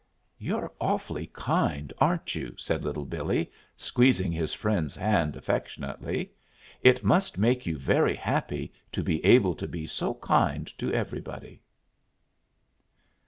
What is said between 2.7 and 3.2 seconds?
Little